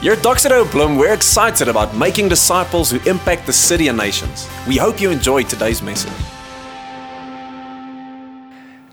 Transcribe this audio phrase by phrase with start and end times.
[0.00, 3.98] Here at Doxa Deo Bloem, we're excited about making disciples who impact the city and
[3.98, 4.48] nations.
[4.66, 6.10] We hope you enjoyed today's message.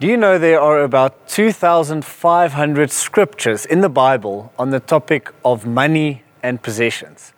[0.02, 5.66] Do you know there are about 2,500 scriptures in the Bible on the topic of
[5.66, 7.32] money and possessions?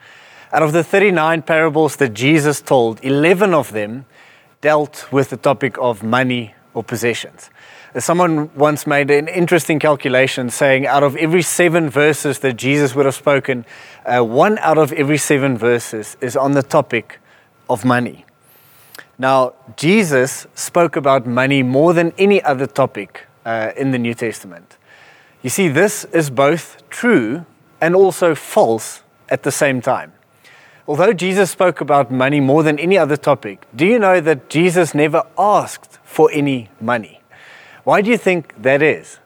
[0.51, 4.05] Out of the 39 parables that Jesus told, 11 of them
[4.61, 7.51] dealt with the topic of money or possessions.
[7.97, 13.05] Someone once made an interesting calculation saying out of every seven verses that Jesus would
[13.05, 13.65] have spoken,
[14.05, 17.19] uh, one out of every seven verses is on the topic
[17.67, 18.25] of money.
[19.17, 24.77] Now, Jesus spoke about money more than any other topic uh, in the New Testament.
[25.41, 27.45] You see, this is both true
[27.81, 30.13] and also false at the same time.
[30.87, 34.93] Although Jesus spoke about money more than any other topic, do you know that Jesus
[34.93, 37.18] never asked for any money?
[37.89, 39.17] Why do you think that is?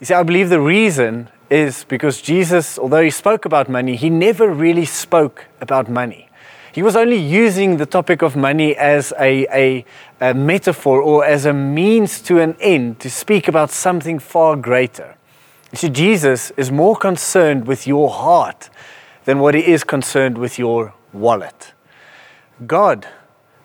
[0.00, 4.10] You see, I believe the reason is because Jesus, although he spoke about money, he
[4.10, 6.28] never really spoke about money.
[6.72, 9.84] He was only using the topic of money as a, a,
[10.20, 15.14] a, metaphor or as a means to an end to speak about something far greater.
[15.70, 18.70] You see, Jesus is more concerned with your heart
[19.24, 21.74] than what he is concerned with your wallet.
[22.66, 23.06] God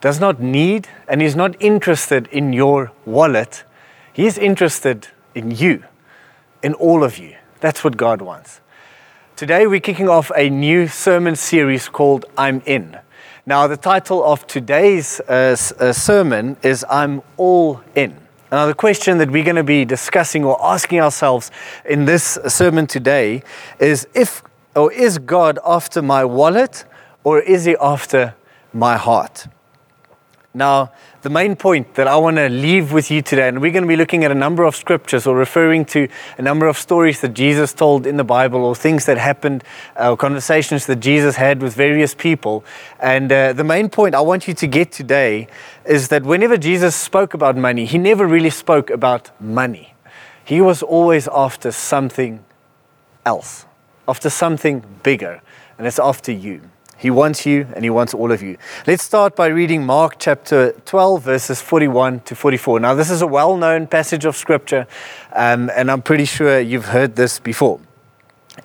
[0.02, 3.64] does not need and is not interested in your wallet.
[4.13, 5.83] He is interested in you,
[6.63, 7.35] in all of you.
[7.59, 8.61] That's what God wants.
[9.35, 12.97] Today, we're kicking off a new sermon series called I'm In.
[13.45, 18.17] Now, the title of today's uh, uh, sermon is I'm All In.
[18.52, 21.52] Now, the question that we're going to be discussing or asking ourselves
[21.85, 23.43] in this sermon today
[23.80, 24.43] is if
[24.75, 26.85] or is God after my wallet
[27.23, 28.35] or is he after
[28.73, 29.47] my heart?
[30.53, 33.83] Now, the main point that I want to leave with you today, and we're going
[33.83, 36.08] to be looking at a number of scriptures or referring to
[36.39, 39.64] a number of stories that Jesus told in the Bible or things that happened
[40.00, 42.66] uh, or conversations that Jesus had with various people.
[43.00, 45.47] And uh, the main point I want you to get today
[45.86, 49.93] is that whenever Jesus spoke about money, he never really spoke about money.
[50.43, 52.43] He was always after something
[53.23, 53.67] else,
[54.08, 55.42] after something bigger,
[55.77, 56.61] and it's after you.
[56.99, 58.58] He wants you and He wants all of you.
[58.86, 62.82] Let's start by reading Mark chapter 12, verses 41 to 44.
[62.82, 64.86] Now, this is a well known passage of Scripture,
[65.32, 67.80] um, and I'm pretty sure you've heard this before.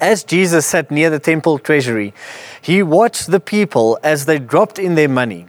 [0.00, 2.12] As Jesus sat near the temple treasury,
[2.60, 5.46] he watched the people as they dropped in their money.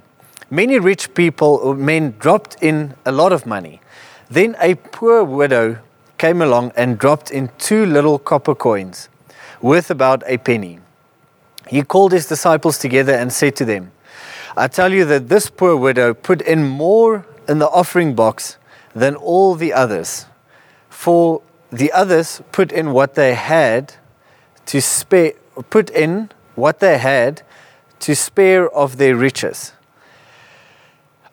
[0.51, 3.81] Many rich people, or men, dropped in a lot of money.
[4.29, 5.79] Then a poor widow
[6.19, 9.09] came along and dropped in two little copper coins,
[9.59, 10.81] worth about a penny
[11.67, 13.91] he called his disciples together and said to them,
[14.57, 18.57] I tell you that this poor widow put in more in the offering box
[18.93, 20.25] than all the others.
[20.89, 23.95] For the others put in what they had
[24.67, 25.33] to spare,
[25.69, 27.41] put in what they had
[27.99, 29.73] to spare of their riches,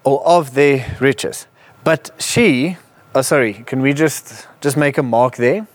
[0.04, 1.46] or of their riches.
[1.84, 2.76] But she,
[3.14, 5.66] oh sorry, can we just just make a mark there,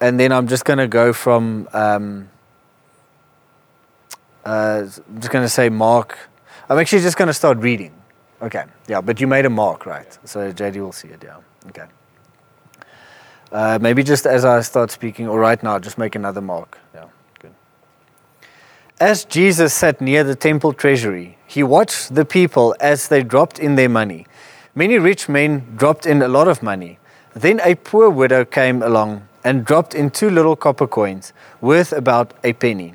[0.00, 1.68] and then I'm just going to go from.
[1.72, 2.30] Um,
[4.44, 6.18] uh, I'm just going to say Mark.
[6.68, 7.92] I'm actually just going to start reading.
[8.42, 10.18] Okay, yeah, but you made a mark, right?
[10.24, 11.38] So JD will see it, yeah.
[11.68, 11.86] Okay.
[13.50, 16.78] Uh, maybe just as I start speaking, or right now, just make another mark.
[16.94, 17.06] Yeah,
[17.38, 17.54] good.
[19.00, 23.76] As Jesus sat near the temple treasury, he watched the people as they dropped in
[23.76, 24.26] their money.
[24.74, 26.98] Many rich men dropped in a lot of money.
[27.32, 32.34] Then a poor widow came along and dropped in two little copper coins, worth about
[32.42, 32.94] a penny.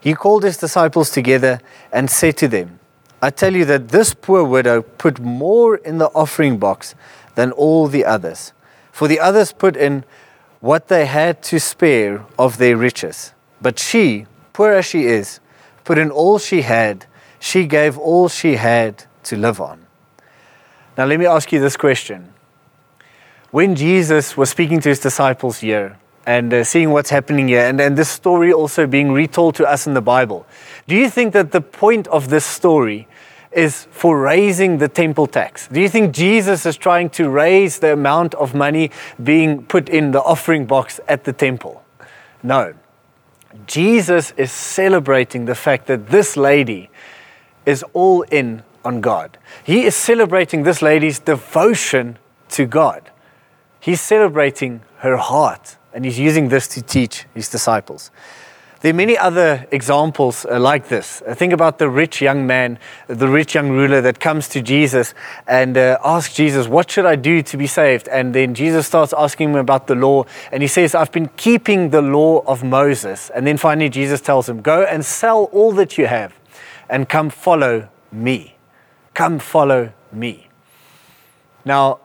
[0.00, 1.60] He called his disciples together
[1.92, 2.80] and said to them,
[3.22, 6.94] I tell you that this poor widow put more in the offering box
[7.34, 8.52] than all the others.
[8.92, 10.04] For the others put in
[10.60, 13.32] what they had to spare of their riches.
[13.60, 15.40] But she, poor as she is,
[15.84, 17.06] put in all she had.
[17.38, 19.86] She gave all she had to live on.
[20.96, 22.32] Now, let me ask you this question.
[23.50, 25.98] When Jesus was speaking to his disciples here,
[26.30, 29.88] and uh, seeing what's happening here, and, and this story also being retold to us
[29.88, 30.46] in the Bible.
[30.86, 33.08] Do you think that the point of this story
[33.50, 35.66] is for raising the temple tax?
[35.66, 40.12] Do you think Jesus is trying to raise the amount of money being put in
[40.12, 41.82] the offering box at the temple?
[42.44, 42.74] No.
[43.66, 46.90] Jesus is celebrating the fact that this lady
[47.66, 49.36] is all in on God.
[49.64, 52.18] He is celebrating this lady's devotion
[52.50, 53.10] to God.
[53.80, 58.10] He's celebrating her heart and he's using this to teach his disciples.
[58.80, 61.22] There are many other examples uh, like this.
[61.26, 62.78] Uh, think about the rich young man,
[63.08, 65.12] the rich young ruler that comes to Jesus
[65.46, 68.08] and uh, asks Jesus, What should I do to be saved?
[68.08, 70.24] And then Jesus starts asking him about the law.
[70.50, 73.28] And he says, I've been keeping the law of Moses.
[73.28, 76.32] And then finally, Jesus tells him, Go and sell all that you have
[76.88, 78.56] and come follow me.
[79.12, 80.48] Come follow me.
[81.66, 82.00] Now,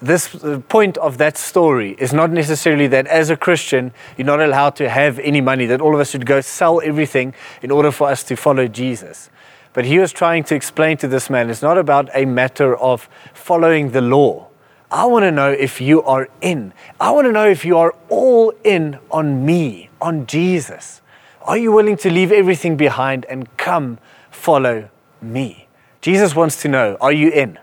[0.00, 4.40] this uh, point of that story is not necessarily that as a Christian, you're not
[4.40, 7.90] allowed to have any money, that all of us should go sell everything in order
[7.90, 9.28] for us to follow Jesus.
[9.72, 13.08] But he was trying to explain to this man it's not about a matter of
[13.34, 14.48] following the law.
[14.90, 16.72] I want to know if you are in.
[16.98, 21.00] I want to know if you are all in on me, on Jesus.
[21.42, 23.98] Are you willing to leave everything behind and come
[24.30, 24.88] follow
[25.22, 25.68] me?
[26.00, 27.58] Jesus wants to know are you in?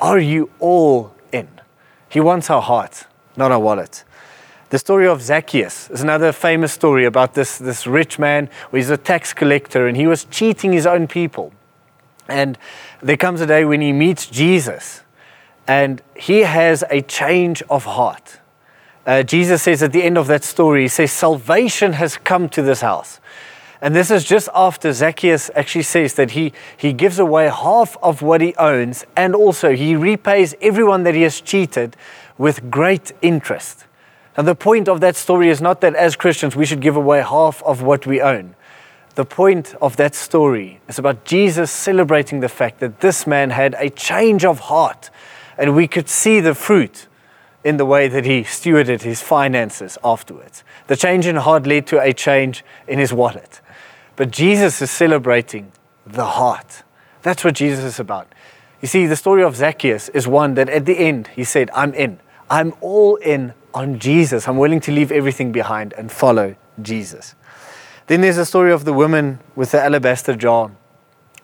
[0.00, 1.14] Are you all
[2.14, 4.04] he wants our heart, not our wallet.
[4.70, 8.88] The story of Zacchaeus is another famous story about this, this rich man who is
[8.88, 11.52] a tax collector and he was cheating his own people.
[12.28, 12.56] And
[13.02, 15.02] there comes a day when he meets Jesus
[15.66, 18.38] and he has a change of heart.
[19.04, 22.62] Uh, Jesus says at the end of that story, He says, Salvation has come to
[22.62, 23.18] this house.
[23.80, 28.22] And this is just after Zacchaeus actually says that he, he gives away half of
[28.22, 31.96] what he owns and also he repays everyone that he has cheated
[32.38, 33.84] with great interest.
[34.36, 37.22] And the point of that story is not that as Christians we should give away
[37.22, 38.54] half of what we own.
[39.14, 43.76] The point of that story is about Jesus celebrating the fact that this man had
[43.78, 45.10] a change of heart
[45.56, 47.06] and we could see the fruit
[47.62, 50.64] in the way that he stewarded his finances afterwards.
[50.88, 53.60] The change in heart led to a change in his wallet.
[54.16, 55.72] But Jesus is celebrating
[56.06, 56.82] the heart.
[57.22, 58.32] That's what Jesus is about.
[58.80, 61.94] You see, the story of Zacchaeus is one that at the end he said, I'm
[61.94, 62.20] in.
[62.50, 64.46] I'm all in on Jesus.
[64.46, 67.34] I'm willing to leave everything behind and follow Jesus.
[68.06, 70.70] Then there's the story of the woman with the alabaster jar.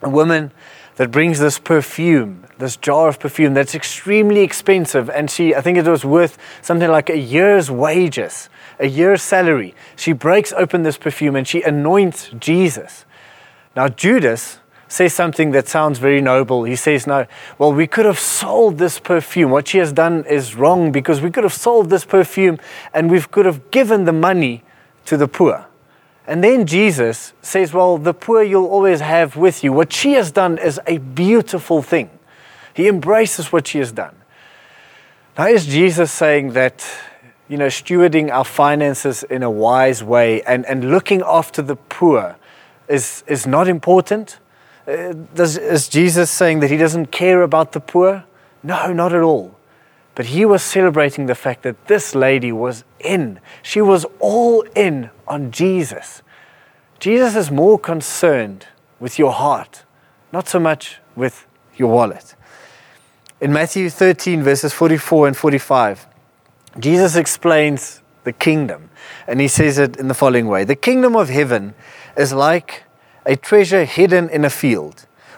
[0.03, 0.53] A woman
[1.01, 5.09] that brings this perfume, this jar of perfume that's extremely expensive.
[5.09, 9.75] And she, I think it was worth something like a year's wages a year's salary.
[9.97, 13.07] She breaks open this perfume and she anoints Jesus.
[13.75, 14.59] Now, Judas
[14.89, 16.65] says something that sounds very noble.
[16.65, 17.27] He says, No,
[17.57, 19.51] well, we could have sold this perfume.
[19.51, 22.59] What she has done is wrong because we could have sold this perfume
[22.93, 24.65] and we could have given the money
[25.07, 25.67] to the poor.
[26.31, 29.73] And then Jesus says, Well, the poor you'll always have with you.
[29.73, 32.09] What she has done is a beautiful thing.
[32.73, 34.15] He embraces what she has done.
[35.37, 36.89] Now, is Jesus saying that
[37.49, 42.37] you know, stewarding our finances in a wise way and, and looking after the poor
[42.87, 44.39] is, is not important?
[44.87, 48.23] Uh, does, is Jesus saying that he doesn't care about the poor?
[48.63, 49.57] No, not at all.
[50.15, 53.41] But he was celebrating the fact that this lady was in.
[53.63, 56.23] She was all in on Jesus.
[56.99, 58.67] Jesus is more concerned
[58.99, 59.85] with your heart,
[60.33, 61.47] not so much with
[61.77, 62.35] your wallet.
[63.41, 66.07] In Matthew 13, verses 44 and 45,
[66.79, 68.91] Jesus explains the kingdom,
[69.27, 71.75] and he says it in the following way The kingdom of heaven
[72.17, 72.85] is like
[73.25, 75.07] a treasure hidden in a field.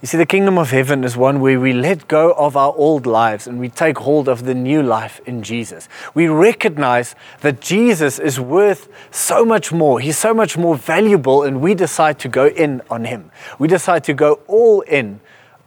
[0.00, 3.04] You see, the kingdom of heaven is one where we let go of our old
[3.04, 5.88] lives and we take hold of the new life in Jesus.
[6.14, 9.98] We recognize that Jesus is worth so much more.
[9.98, 13.32] He's so much more valuable, and we decide to go in on him.
[13.58, 15.18] We decide to go all in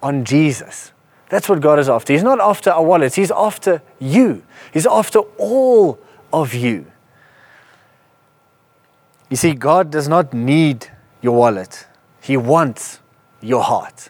[0.01, 0.93] on Jesus.
[1.27, 2.13] That's what God is after.
[2.13, 5.99] He's not after our wallets, He's after you, He's after all
[6.31, 6.85] of you.
[9.29, 10.87] You see, God does not need
[11.21, 11.85] your wallet,
[12.21, 12.99] He wants
[13.41, 14.09] your heart.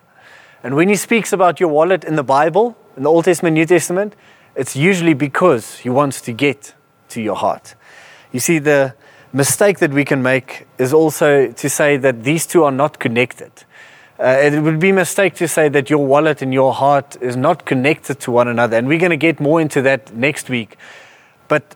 [0.63, 3.65] And when he speaks about your wallet in the Bible, in the Old Testament, New
[3.65, 4.15] Testament,
[4.55, 6.73] it's usually because he wants to get
[7.09, 7.75] to your heart.
[8.31, 8.93] You see, the
[9.33, 13.51] mistake that we can make is also to say that these two are not connected.
[14.19, 17.35] Uh, it would be a mistake to say that your wallet and your heart is
[17.35, 18.77] not connected to one another.
[18.77, 20.77] And we're going to get more into that next week.
[21.47, 21.75] But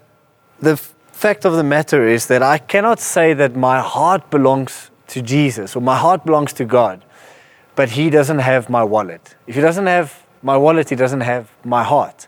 [0.59, 4.91] the f- fact of the matter is that I cannot say that my heart belongs
[5.07, 7.03] to Jesus or my heart belongs to God
[7.75, 9.35] but he doesn't have my wallet.
[9.47, 12.27] If he doesn't have my wallet, he doesn't have my heart.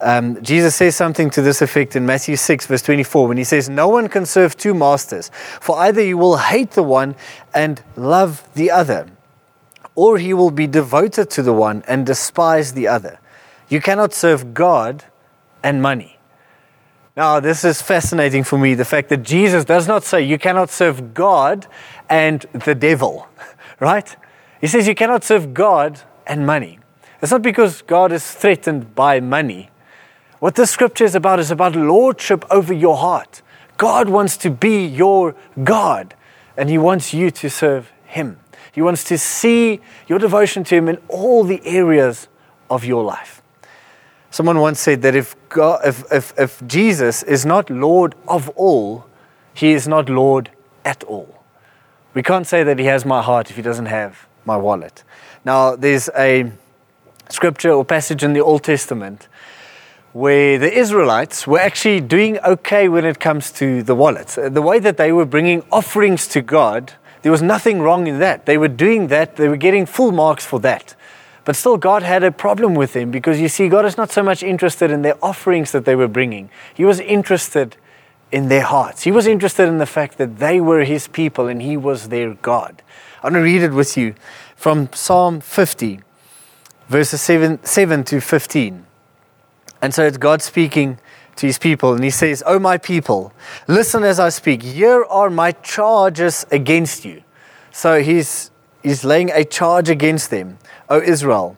[0.00, 3.68] Um, Jesus says something to this effect in Matthew 6, verse 24, when he says,
[3.68, 5.30] No one can serve two masters,
[5.60, 7.14] for either you will hate the one
[7.54, 9.08] and love the other,
[9.94, 13.20] or he will be devoted to the one and despise the other.
[13.68, 15.04] You cannot serve God
[15.62, 16.18] and money.
[17.16, 20.70] Now, this is fascinating for me the fact that Jesus does not say you cannot
[20.70, 21.66] serve God
[22.08, 23.28] and the devil,
[23.80, 24.16] right?
[24.62, 26.78] He says you cannot serve God and money.
[27.20, 29.70] It's not because God is threatened by money.
[30.38, 33.42] What this scripture is about is about lordship over your heart.
[33.76, 36.14] God wants to be your God,
[36.56, 38.38] and He wants you to serve Him.
[38.70, 42.28] He wants to see your devotion to Him in all the areas
[42.70, 43.42] of your life.
[44.30, 49.06] Someone once said that if, God, if, if, if Jesus is not Lord of all,
[49.54, 50.50] he is not Lord
[50.84, 51.42] at all.
[52.14, 55.04] We can't say that he has my heart if he doesn't have my wallet.
[55.44, 56.50] Now, there's a
[57.28, 59.28] scripture or passage in the Old Testament
[60.12, 64.36] where the Israelites were actually doing okay when it comes to the wallets.
[64.36, 68.18] Uh, the way that they were bringing offerings to God, there was nothing wrong in
[68.18, 68.44] that.
[68.44, 70.94] They were doing that, they were getting full marks for that.
[71.44, 74.22] But still, God had a problem with them because you see, God is not so
[74.22, 76.50] much interested in their offerings that they were bringing.
[76.72, 77.76] He was interested
[78.30, 79.02] in their hearts.
[79.02, 82.34] He was interested in the fact that they were His people and He was their
[82.34, 82.82] God.
[83.22, 84.16] I'm going to read it with you
[84.56, 86.00] from Psalm 50,
[86.88, 88.84] verses 7, 7 to 15.
[89.80, 90.98] And so it's God speaking
[91.36, 93.32] to His people, and He says, O my people,
[93.68, 94.64] listen as I speak.
[94.64, 97.22] Here are my charges against you.
[97.70, 98.50] So He's,
[98.82, 100.58] he's laying a charge against them.
[100.88, 101.56] O Israel,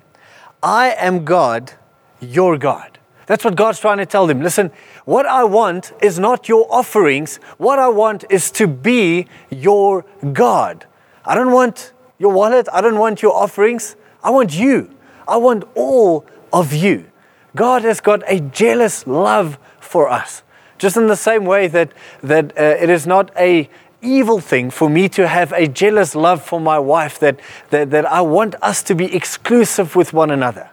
[0.62, 1.73] I am God,
[2.21, 2.99] your God.
[3.25, 4.42] That's what God's trying to tell them.
[4.42, 4.71] Listen,
[5.06, 7.37] what I want is not your offerings.
[7.56, 10.04] What I want is to be your
[10.35, 10.87] God.
[11.25, 12.69] I don't want your wallet.
[12.73, 13.97] I don't want your offerings.
[14.23, 14.90] I want you.
[15.26, 17.11] I want all of you.
[17.57, 20.43] God has got a jealous love for us.
[20.78, 23.69] Just in the same way that, that uh, it is not a
[24.02, 27.40] evil thing for me to have a jealous love for my wife, that,
[27.71, 30.71] that, that I want us to be exclusive with one another.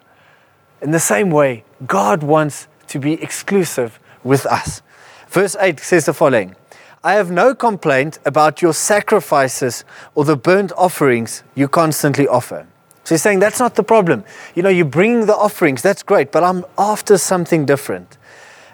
[0.81, 4.81] In the same way, God wants to be exclusive with us.
[5.29, 6.55] Verse 8 says the following
[7.03, 12.67] I have no complaint about your sacrifices or the burnt offerings you constantly offer.
[13.03, 14.23] So he's saying that's not the problem.
[14.53, 18.19] You know, you bring the offerings, that's great, but I'm after something different.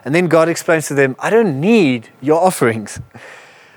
[0.04, 3.00] And then God explains to them, I don't need your offerings.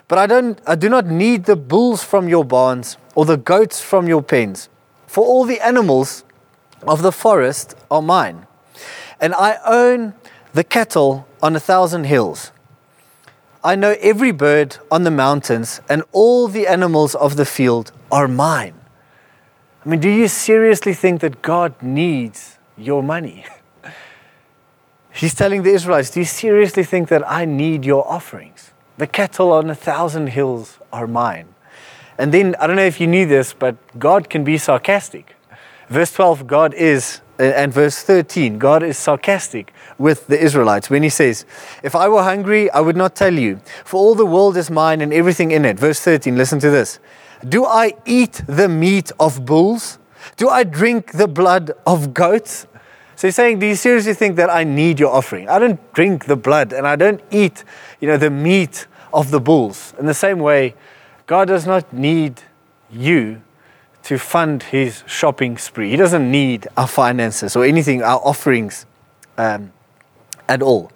[0.10, 3.80] But I, don't, I do not need the bulls from your barns or the goats
[3.80, 4.68] from your pens,
[5.08, 6.26] for all the animals
[6.86, 8.48] of the forest are mine.
[9.22, 10.14] And I own
[10.52, 12.52] the cattle on a thousand hills.
[13.64, 18.28] I know every bird on the mountains, and all the animals of the field are
[18.28, 18.74] mine.
[19.86, 23.46] I mean, do you seriously think that God needs your money?
[25.12, 28.72] He's telling the Israelites, Do you seriously think that I need your offerings?
[28.98, 31.54] The cattle on a thousand hills are mine.
[32.18, 35.36] And then, I don't know if you knew this, but God can be sarcastic.
[35.88, 41.02] Verse 12, God is, Uh, and verse 13, God is sarcastic with the Israelites when
[41.02, 41.44] he says,
[41.82, 45.02] If I were hungry, I would not tell you, for all the world is mine
[45.02, 45.80] and everything in it.
[45.80, 47.00] Verse 13, listen to this.
[47.50, 49.98] Do I eat the meat of bulls?
[50.38, 52.68] Do I drink the blood of goats?
[53.16, 55.50] So he's saying, Do you seriously think that I need your offering?
[55.50, 57.64] I don't drink the blood and I don't eat,
[58.00, 59.96] you know, the meat of the bulls.
[59.98, 60.76] In the same way,
[61.26, 62.44] God does not need
[62.92, 63.42] you
[64.04, 65.90] to fund his shopping spree.
[65.90, 68.86] He doesn't need our finances or anything, our offerings
[69.38, 69.72] um,
[70.48, 70.92] at all.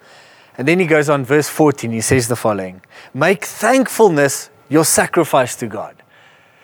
[0.58, 2.80] And then he goes on, verse 14, he says the following
[3.14, 6.02] Make thankfulness your sacrifice to God.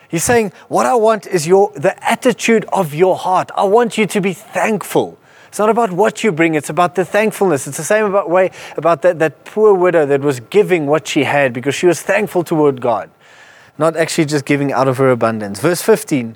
[0.09, 3.51] He's saying, What I want is your, the attitude of your heart.
[3.55, 5.17] I want you to be thankful.
[5.47, 7.67] It's not about what you bring, it's about the thankfulness.
[7.67, 11.25] It's the same about way about that, that poor widow that was giving what she
[11.25, 13.11] had because she was thankful toward God,
[13.77, 15.59] not actually just giving out of her abundance.
[15.59, 16.35] Verse 15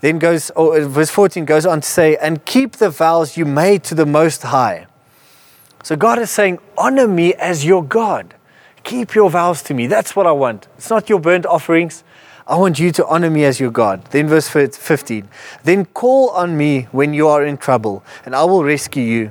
[0.00, 3.44] then goes, or uh, verse 14 goes on to say, and keep the vows you
[3.44, 4.86] made to the Most High.
[5.82, 8.34] So God is saying, honor me as your God.
[8.82, 9.86] Keep your vows to me.
[9.86, 10.68] That's what I want.
[10.78, 12.02] It's not your burnt offerings.
[12.46, 14.04] I want you to honor me as your God.
[14.06, 15.28] Then, verse 15.
[15.62, 19.30] Then call on me when you are in trouble, and I will rescue you,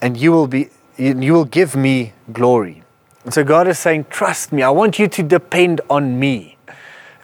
[0.00, 2.82] and you will, be, you will give me glory.
[3.24, 4.62] And so, God is saying, Trust me.
[4.62, 6.55] I want you to depend on me.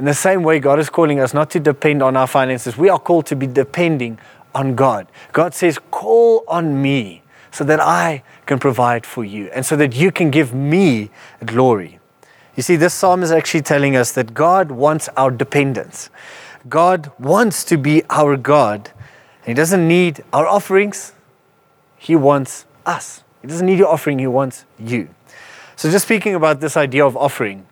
[0.02, 2.76] In the same way, God is calling us not to depend on our finances.
[2.76, 4.18] We are called to be depending
[4.52, 5.06] on God.
[5.30, 9.94] God says, Call on me so that I can provide for you and so that
[9.94, 11.10] you can give me
[11.46, 12.00] glory.
[12.56, 16.10] You see, this psalm is actually telling us that God wants our dependence.
[16.68, 18.90] God wants to be our God.
[19.42, 21.12] And He doesn't need our offerings,
[21.96, 23.22] He wants us.
[23.40, 25.10] He doesn't need your offering, He wants you.
[25.76, 27.68] So, just speaking about this idea of offering,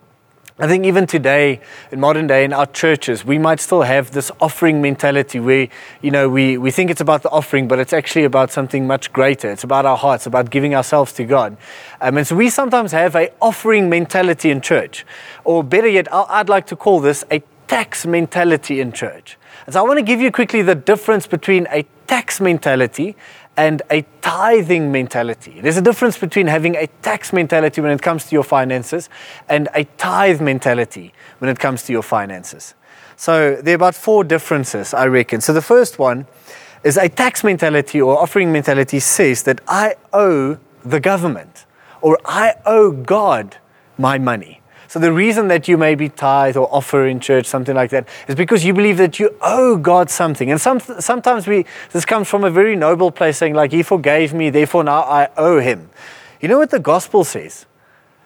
[0.61, 4.31] I think even today, in modern day, in our churches, we might still have this
[4.43, 5.69] offering mentality where,
[6.03, 9.11] you know, we, we think it's about the offering, but it's actually about something much
[9.11, 9.51] greater.
[9.51, 11.57] It's about our hearts, about giving ourselves to God.
[12.03, 15.07] Um, and so we sometimes have a offering mentality in church.
[15.45, 19.39] Or better yet, I'd like to call this a tax mentality in church.
[19.65, 23.17] And so I want to give you quickly the difference between a tax mentality
[23.61, 25.61] and a tithing mentality.
[25.61, 29.11] There's a difference between having a tax mentality when it comes to your finances
[29.51, 32.75] and a tithe mentality when it comes to your finances.
[33.17, 35.43] So there are about four differences, I reckon.
[35.43, 36.27] So the first one
[36.85, 41.67] is a tax mentality or offering mentality says that I owe the government
[42.01, 43.59] or I owe God
[43.99, 44.60] my money.
[44.91, 48.35] So the reason that you maybe tithe or offer in church, something like that, is
[48.35, 50.51] because you believe that you owe God something.
[50.51, 54.35] And some, sometimes we, this comes from a very noble place saying like, he forgave
[54.35, 55.91] me, therefore now I owe him.
[56.41, 57.67] You know what the gospel says?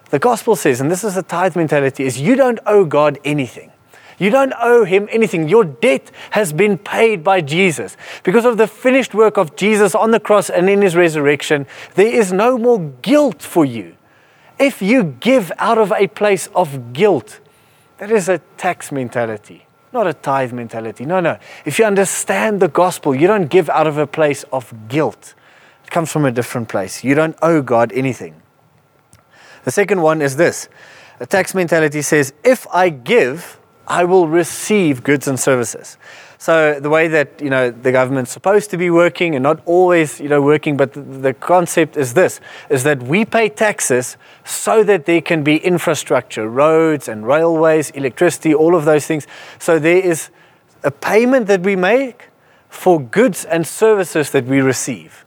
[0.09, 3.71] The gospel says, and this is a tithe mentality, is you don't owe God anything.
[4.17, 5.47] You don't owe him anything.
[5.47, 7.95] Your debt has been paid by Jesus.
[8.23, 12.11] Because of the finished work of Jesus on the cross and in his resurrection, there
[12.11, 13.95] is no more guilt for you.
[14.57, 17.39] If you give out of a place of guilt,
[17.97, 21.05] that is a tax mentality, not a tithe mentality.
[21.05, 21.37] No, no.
[21.65, 25.33] If you understand the gospel, you don't give out of a place of guilt.
[25.83, 27.03] It comes from a different place.
[27.03, 28.41] You don't owe God anything.
[29.65, 30.69] The second one is this
[31.19, 35.97] a tax mentality says, if I give, I will receive goods and services.
[36.45, 40.19] So the way that you know the government's supposed to be working and not always
[40.19, 44.83] you know working, but the, the, concept is this: is that we pay taxes so
[44.83, 49.25] that there can be infrastructure, roads and railways, electricity, all of those things.
[49.57, 50.29] So there is
[50.83, 52.29] a payment that we make
[52.69, 55.25] for goods and services that we receive.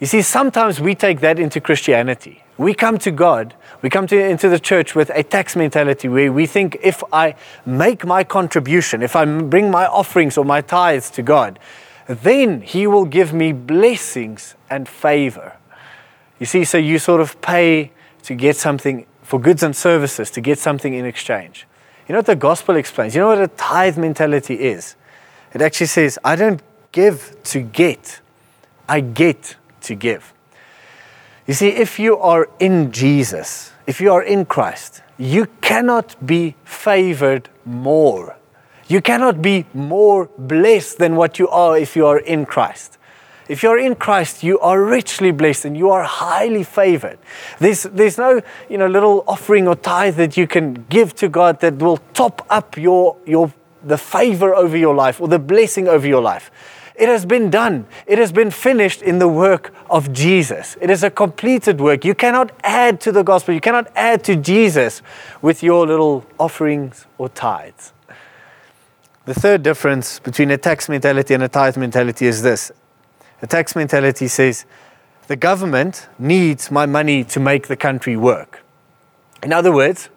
[0.00, 2.42] You see, sometimes we take that into Christianity.
[2.58, 6.32] We come to God, we come to, into the church with a tax mentality where
[6.32, 7.34] we think if I
[7.66, 11.58] make my contribution, if I bring my offerings or my tithes to God,
[12.06, 15.56] then He will give me blessings and favor.
[16.38, 20.40] You see, so you sort of pay to get something for goods and services, to
[20.40, 21.66] get something in exchange.
[22.08, 23.14] You know what the gospel explains?
[23.14, 24.94] You know what a tithe mentality is?
[25.52, 28.20] It actually says, I don't give to get,
[28.88, 30.32] I get to give.
[31.46, 36.56] You see, if you are in Jesus, if you are in Christ, you cannot be
[36.64, 38.36] favored more.
[38.88, 42.98] You cannot be more blessed than what you are if you are in Christ.
[43.48, 47.18] If you're in Christ, you are richly blessed and you are highly favored.
[47.60, 51.60] There's, there's no you know, little offering or tithe that you can give to God
[51.60, 53.52] that will top up your, your,
[53.84, 56.50] the favor over your life or the blessing over your life.
[56.98, 57.86] It has been done.
[58.06, 60.76] It has been finished in the work of Jesus.
[60.80, 62.04] It is a completed work.
[62.04, 63.52] You cannot add to the gospel.
[63.52, 65.02] You cannot add to Jesus
[65.42, 67.92] with your little offerings or tithes.
[69.26, 72.72] The third difference between a tax mentality and a tithe mentality is this
[73.42, 74.64] a tax mentality says,
[75.26, 78.62] the government needs my money to make the country work.
[79.42, 80.08] In other words,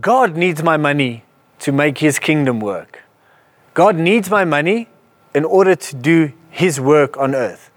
[0.00, 1.24] God needs my money
[1.60, 3.02] to make his kingdom work.
[3.72, 4.88] God needs my money
[5.36, 7.70] in order to do His work on earth.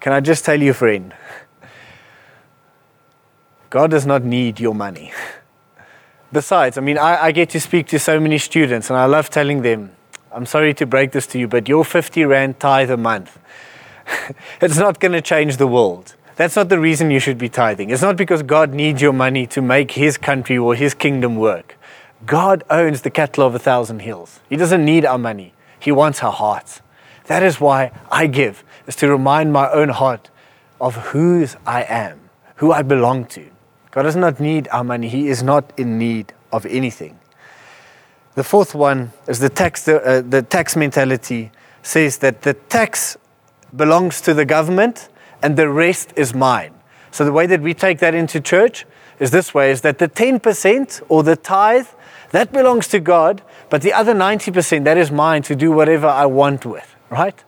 [0.00, 1.12] Can I just tell you, friend?
[3.68, 5.12] God does not need your money.
[6.32, 9.28] Besides, I mean, I, I, get to speak to so many students, and I love
[9.28, 9.92] telling them,
[10.32, 13.38] I'm sorry to break this to you, but your 50 Rand tithe a month,
[14.62, 16.14] it's not going to change the world.
[16.36, 17.90] That's not the reason you should be tithing.
[17.90, 21.76] It's not because God needs your money to make His country or His kingdom work.
[22.24, 24.40] God owns the cattle of a thousand hills.
[24.48, 25.52] He doesn't need our money.
[25.80, 26.82] He wants our hearts.
[27.26, 30.30] That is why I give, is to remind my own heart
[30.80, 32.20] of whose I am,
[32.56, 33.44] who I belong to.
[33.90, 35.08] God does not need our money.
[35.08, 37.18] He is not in need of anything.
[38.34, 41.50] The fourth one is the tax, uh, the tax mentality
[41.82, 43.16] says that the tax
[43.74, 45.08] belongs to the government
[45.42, 46.74] and the rest is mine.
[47.10, 48.86] So the way that we take that into church
[49.18, 51.88] is this way, is that the 10% or the tithe,
[52.30, 56.26] that belongs to God but the other 90%, that is mine to do whatever I
[56.26, 57.42] want with, right?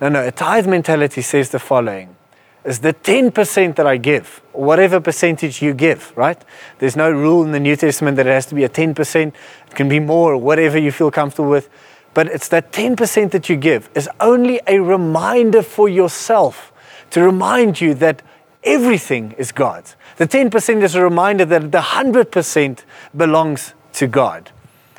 [0.00, 2.16] No, no, a tithe mentality says the following
[2.64, 6.40] is the 10% that I give, whatever percentage you give, right?
[6.78, 9.26] There's no rule in the New Testament that it has to be a 10%.
[9.26, 9.34] It
[9.74, 11.68] can be more, whatever you feel comfortable with.
[12.12, 16.72] But it's that 10% that you give is only a reminder for yourself
[17.10, 18.22] to remind you that
[18.62, 19.96] everything is God's.
[20.18, 22.84] The 10% is a reminder that the 100%
[23.16, 24.50] belongs to God.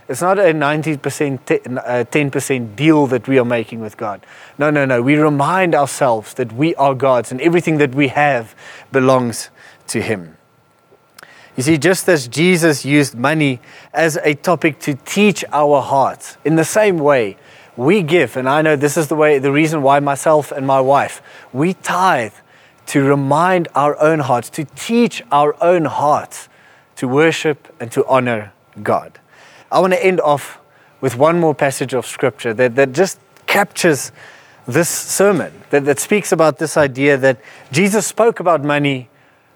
[0.08, 4.26] It's not a 90%, 10% uh, deal that we are making with God.
[4.58, 5.02] No, no, no.
[5.02, 8.54] We remind ourselves that we are God's and everything that we have
[8.92, 9.50] belongs
[9.88, 10.36] to Him.
[11.56, 13.62] You see, just as Jesus used money
[13.94, 17.38] as a topic to teach our hearts, in the same way,
[17.78, 20.82] we give, and I know this is the way, the reason why myself and my
[20.82, 21.22] wife,
[21.54, 22.34] we tithe
[22.88, 26.50] to remind our own hearts, to teach our own hearts
[26.98, 29.20] to worship and to honor God.
[29.72, 30.60] I want to end off
[31.00, 34.12] with one more passage of scripture that, that just captures
[34.68, 39.10] this sermon, that, that speaks about this idea that Jesus spoke about money,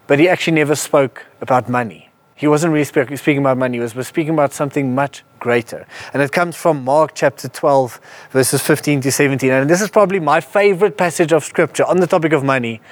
[0.06, 2.10] but he actually never spoke about money.
[2.34, 5.86] He wasn't really speaking about money, he was speaking about something much greater.
[6.12, 8.00] And it comes from Mark chapter 12,
[8.30, 9.50] verses 15 to 17.
[9.50, 12.82] And this is probably my favorite passage of scripture on the topic of money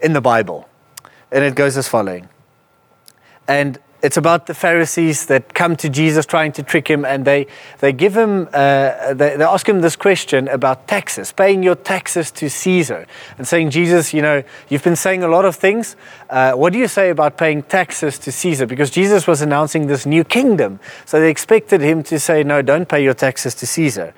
[0.00, 0.66] in the Bible.
[1.30, 2.28] And it goes as following.
[3.46, 7.46] And it's about the Pharisees that come to Jesus trying to trick him, and they,
[7.80, 12.30] they give him, uh, they, they ask him this question about taxes, paying your taxes
[12.32, 13.06] to Caesar,
[13.38, 15.96] and saying, Jesus, you know, you've been saying a lot of things.
[16.28, 18.66] Uh, what do you say about paying taxes to Caesar?
[18.66, 20.78] Because Jesus was announcing this new kingdom.
[21.06, 24.14] So they expected him to say, No, don't pay your taxes to Caesar.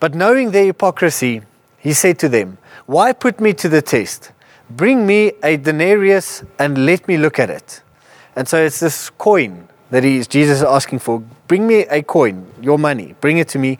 [0.00, 1.42] But knowing their hypocrisy,
[1.78, 4.32] he said to them, Why put me to the test?
[4.70, 7.82] Bring me a denarius and let me look at it.
[8.38, 11.20] And so it's this coin that he's, Jesus is asking for.
[11.48, 13.78] Bring me a coin, your money, bring it to me.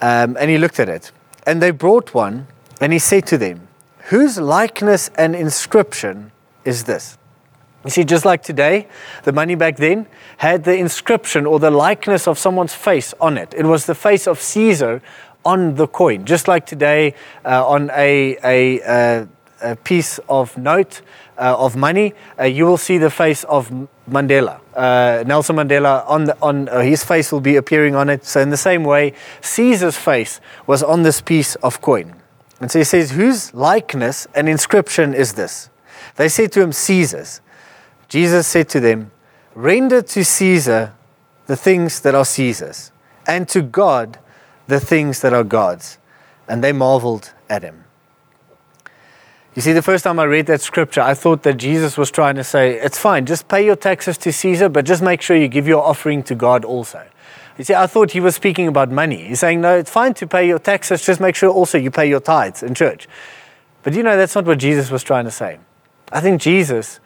[0.00, 1.12] Um, and he looked at it.
[1.46, 2.48] And they brought one,
[2.80, 3.68] and he said to them,
[4.08, 6.32] Whose likeness and inscription
[6.64, 7.16] is this?
[7.84, 8.88] You see, just like today,
[9.22, 13.54] the money back then had the inscription or the likeness of someone's face on it.
[13.56, 15.02] It was the face of Caesar
[15.44, 16.24] on the coin.
[16.24, 19.26] Just like today, uh, on a, a, uh,
[19.62, 21.00] a piece of note,
[21.38, 23.70] uh, of money, uh, you will see the face of
[24.08, 24.60] Mandela.
[24.74, 28.24] Uh, Nelson Mandela, on, the, on uh, his face will be appearing on it.
[28.24, 32.14] So, in the same way, Caesar's face was on this piece of coin.
[32.60, 35.70] And so he says, Whose likeness and inscription is this?
[36.16, 37.40] They said to him, Caesar's.
[38.08, 39.10] Jesus said to them,
[39.54, 40.94] Render to Caesar
[41.46, 42.90] the things that are Caesar's,
[43.26, 44.18] and to God
[44.66, 45.98] the things that are God's.
[46.48, 47.83] And they marveled at him.
[49.54, 52.34] You see, the first time I read that scripture, I thought that Jesus was trying
[52.34, 55.46] to say, it's fine, just pay your taxes to Caesar, but just make sure you
[55.46, 57.06] give your offering to God also.
[57.56, 59.28] You see, I thought he was speaking about money.
[59.28, 62.08] He's saying, no, it's fine to pay your taxes, just make sure also you pay
[62.08, 63.06] your tithes in church.
[63.84, 65.60] But you know, that's not what Jesus was trying to say.
[66.10, 66.98] I think Jesus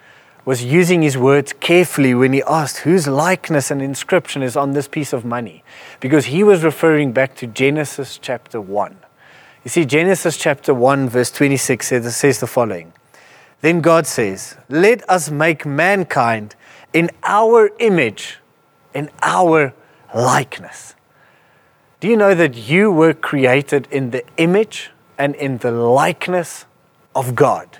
[0.46, 4.88] was using his words carefully when he asked whose likeness and inscription is on this
[4.88, 5.62] piece of money,
[6.00, 8.96] because he was referring back to Genesis chapter 1.
[9.64, 12.92] You see, Genesis chapter 1, verse 26 says, says the following
[13.60, 16.54] Then God says, Let us make mankind
[16.92, 18.38] in our image,
[18.94, 19.74] in our
[20.14, 20.94] likeness.
[22.00, 26.64] Do you know that you were created in the image and in the likeness
[27.14, 27.78] of God?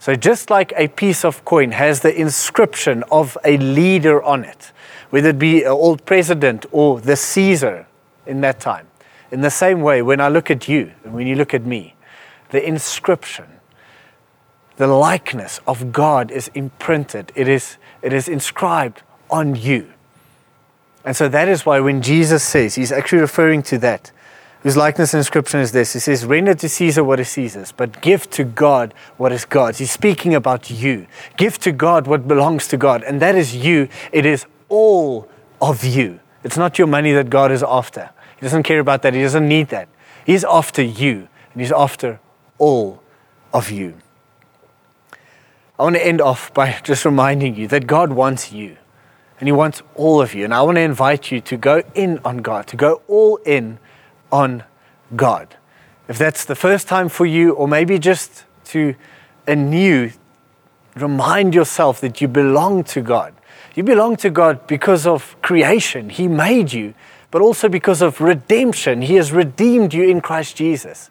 [0.00, 4.72] So, just like a piece of coin has the inscription of a leader on it,
[5.10, 7.86] whether it be an old president or the Caesar
[8.26, 8.88] in that time,
[9.34, 11.96] in the same way, when I look at you and when you look at me,
[12.50, 13.46] the inscription,
[14.76, 19.92] the likeness of God is imprinted, it is, it is inscribed on you.
[21.04, 24.12] And so that is why when Jesus says, he's actually referring to that,
[24.62, 25.94] whose likeness and inscription is this.
[25.94, 29.78] He says, Render to Caesar what is Caesar's, but give to God what is God's.
[29.78, 31.08] He's speaking about you.
[31.36, 33.88] Give to God what belongs to God, and that is you.
[34.12, 35.28] It is all
[35.60, 36.20] of you.
[36.44, 38.10] It's not your money that God is after.
[38.44, 39.14] Doesn't care about that.
[39.14, 39.88] He doesn't need that.
[40.26, 42.20] He's after you, and He's after
[42.58, 43.02] all
[43.54, 43.94] of you.
[45.78, 48.76] I want to end off by just reminding you that God wants you,
[49.40, 50.44] and He wants all of you.
[50.44, 53.78] And I want to invite you to go in on God, to go all in
[54.30, 54.64] on
[55.16, 55.56] God.
[56.06, 58.94] If that's the first time for you, or maybe just to
[59.46, 60.10] anew
[60.96, 63.32] remind yourself that you belong to God.
[63.74, 66.10] You belong to God because of creation.
[66.10, 66.92] He made you
[67.34, 69.02] but also because of redemption.
[69.02, 71.10] He has redeemed you in Christ Jesus.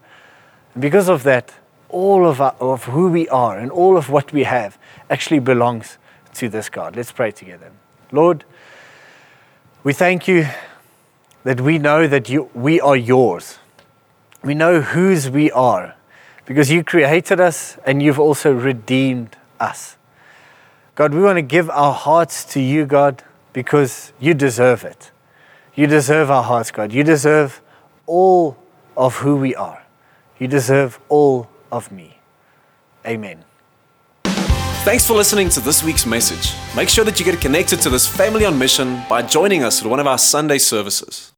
[0.74, 1.54] And because of that,
[1.90, 4.78] all of, our, of who we are and all of what we have
[5.10, 5.98] actually belongs
[6.36, 6.96] to this God.
[6.96, 7.74] Let's pray together.
[8.14, 8.46] Lord,
[9.84, 10.48] we thank you
[11.44, 13.60] that we know that you, we are yours.
[14.46, 15.94] We know whose we are
[16.46, 19.98] because you created us and you've also redeemed us.
[20.96, 25.12] God, we want to give our hearts to you, God, because you deserve it.
[25.76, 26.94] You deserve our hearts, God.
[26.94, 27.62] You deserve
[28.06, 28.58] all
[28.96, 29.84] of who we are.
[30.38, 32.20] You deserve all of me.
[33.06, 33.44] Amen.
[34.84, 36.54] Thanks for listening to this week's message.
[36.76, 39.88] Make sure that you get connected to this family on mission by joining us at
[39.88, 41.33] one of our Sunday services.